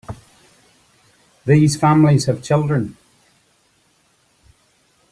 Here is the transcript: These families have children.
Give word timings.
These 1.45 1.77
families 1.77 2.25
have 2.25 2.41
children. 2.41 2.97